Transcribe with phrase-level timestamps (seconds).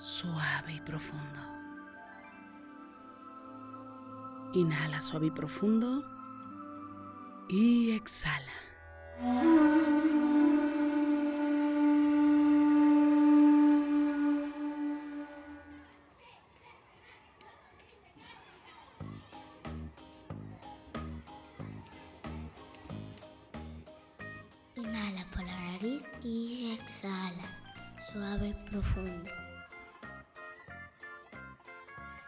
[0.00, 1.40] suave y profundo.
[4.54, 6.04] Inhala suave y profundo.
[7.48, 8.52] Y exhala.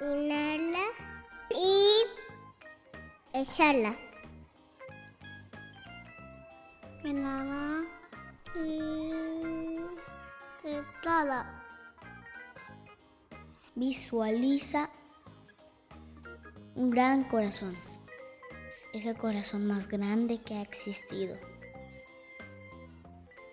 [0.03, 0.87] Inhala
[1.51, 2.03] y
[3.33, 3.97] exhala.
[7.05, 7.85] Inhala
[8.57, 9.79] y
[10.65, 11.65] exhala.
[13.77, 14.91] Visualiza
[16.75, 17.79] un gran corazón.
[18.93, 21.37] Es el corazón más grande que ha existido.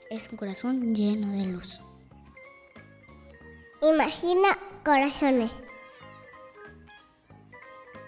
[0.09, 1.80] Es un corazón lleno de luz.
[3.84, 5.52] Imagina corazones.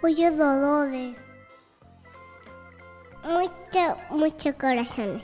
[0.01, 1.15] Muchos dolores.
[3.23, 5.21] Muchos, muchos corazones.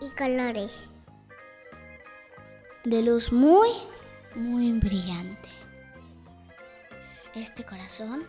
[0.00, 0.86] Y colores.
[2.84, 3.68] De luz muy,
[4.34, 5.50] muy brillante.
[7.34, 8.26] Este corazón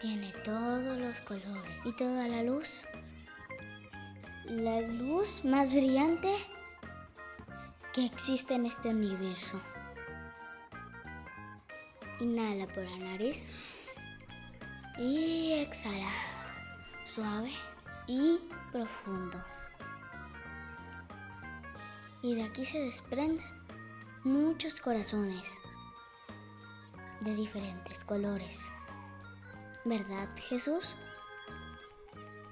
[0.00, 2.84] tiene todos los colores y toda la luz.
[4.46, 6.34] La luz más brillante
[7.92, 9.62] que existe en este universo.
[12.22, 13.50] Inhala por la nariz
[14.96, 16.08] y exhala
[17.04, 17.50] suave
[18.06, 18.38] y
[18.70, 19.42] profundo.
[22.22, 23.44] Y de aquí se desprenden
[24.22, 25.58] muchos corazones
[27.22, 28.70] de diferentes colores.
[29.84, 30.94] ¿Verdad, Jesús?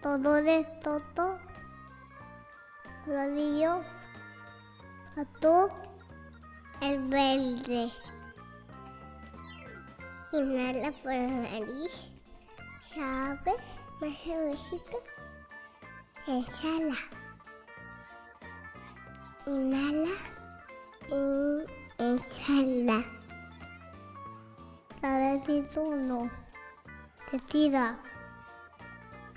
[0.02, 1.38] Todo de todo.
[3.06, 3.84] Rodillo.
[5.16, 5.68] A tú.
[6.82, 7.92] El verde.
[10.32, 12.08] Inhala por la nariz.
[12.80, 13.52] Sabe.
[14.00, 15.02] Más suavecito.
[16.28, 16.96] Exhala.
[19.46, 20.14] Inhala.
[21.10, 21.64] Y
[21.98, 23.04] exhala.
[25.00, 25.42] Cada
[25.76, 26.30] uno.
[27.30, 27.98] Te tira.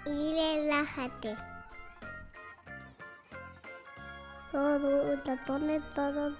[0.06, 1.36] Y relájate.
[4.51, 6.36] Todo, tatone, todo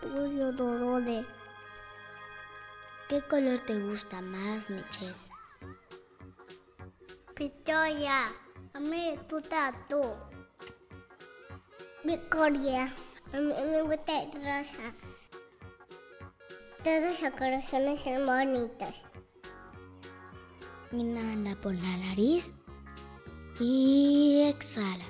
[0.00, 1.26] tuyo, dolores.
[3.12, 5.14] ¿Qué color te gusta más, Michelle?
[7.36, 8.32] Victoria,
[8.72, 10.02] a mí me gusta tú.
[12.04, 12.94] Victoria,
[13.34, 14.94] a mí me gusta el rosa.
[16.82, 18.94] Todos los corazones son bonitos.
[20.90, 22.50] Inhala por la nariz
[23.60, 25.04] y exhala,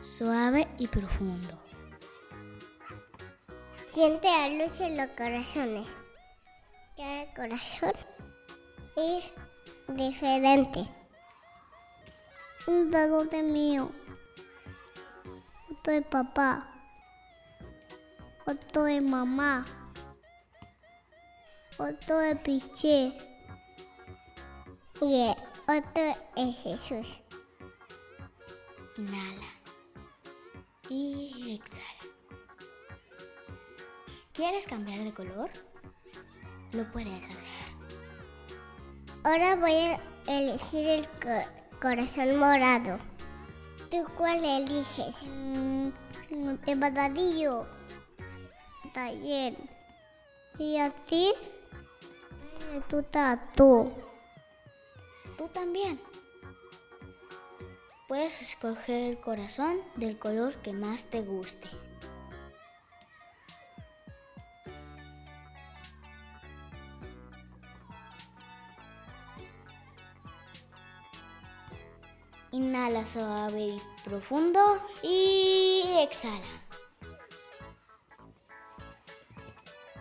[0.00, 1.62] suave y profundo.
[3.86, 5.86] siente la luz en los corazones.
[6.96, 7.92] Cada corazón
[8.96, 9.30] es
[9.88, 10.88] diferente.
[12.66, 13.90] Un de mío.
[15.70, 16.72] Otro de papá.
[18.46, 19.66] Otro de mamá.
[21.76, 23.12] Otro de piché.
[25.02, 25.34] Y
[25.68, 27.20] otro es Jesús.
[28.96, 29.48] Inhala.
[30.88, 31.86] Y exhala.
[34.32, 35.50] ¿Quieres cambiar de color?
[36.72, 37.36] Lo puedes hacer.
[39.24, 42.98] Ahora voy a elegir el co- corazón morado.
[43.90, 45.14] ¿Tú cuál eliges?
[45.24, 45.88] Mm,
[46.66, 47.66] el patadillo.
[48.84, 49.56] Está bien.
[50.58, 51.32] ¿Y así?
[52.72, 53.04] Eh, Tú
[53.54, 53.92] tú.
[55.36, 56.00] Tú también.
[58.08, 61.68] Puedes escoger el corazón del color que más te guste.
[72.56, 74.60] Inhala suave y profundo
[75.02, 76.64] y exhala.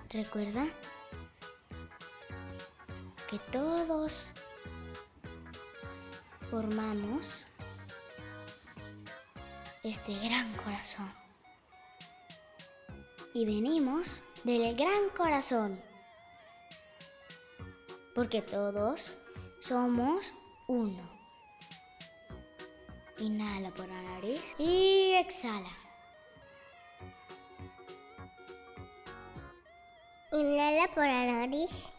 [0.10, 0.66] Recuerda
[3.30, 4.32] que todos
[6.50, 7.46] formamos
[9.84, 11.14] este gran corazón.
[13.34, 15.84] Y venimos del gran corazón.
[18.14, 19.18] Porque todos
[19.60, 20.34] somos
[20.70, 21.15] uno.
[23.18, 25.70] Inhala por la nariz y exhala.
[30.34, 31.90] Inhala por la nariz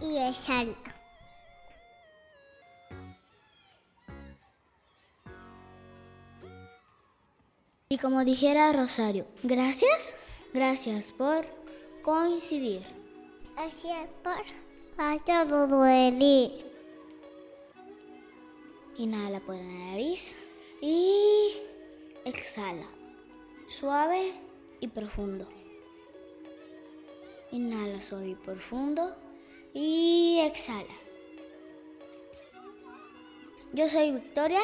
[0.00, 0.74] y exhala.
[7.88, 10.16] Y como dijera Rosario, gracias,
[10.52, 11.46] gracias por
[12.02, 12.82] coincidir.
[13.54, 16.73] Gracias por duele.
[18.96, 20.36] Inhala por la nariz
[20.80, 21.56] y
[22.24, 22.86] exhala.
[23.66, 24.32] Suave
[24.78, 25.48] y profundo.
[27.50, 29.16] Inhala suave y profundo
[29.72, 30.94] y exhala.
[33.72, 34.60] Yo soy Victoria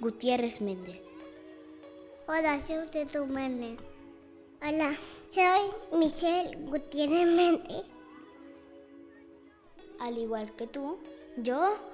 [0.00, 1.04] Gutiérrez Méndez.
[2.26, 3.78] Hola, soy de tu Méndez.
[4.66, 4.96] Hola,
[5.28, 7.84] soy Michelle Gutiérrez Méndez.
[10.00, 10.98] Al igual que tú,
[11.36, 11.93] yo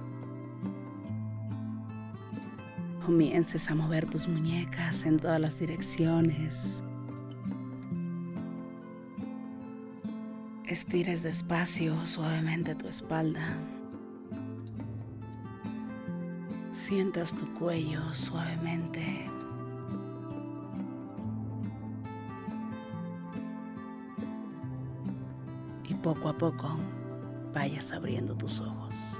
[3.05, 6.83] Comiences a mover tus muñecas en todas las direcciones.
[10.67, 13.57] Estires despacio, suavemente tu espalda.
[16.69, 19.27] Sientas tu cuello suavemente.
[25.89, 26.77] Y poco a poco
[27.51, 29.19] vayas abriendo tus ojos.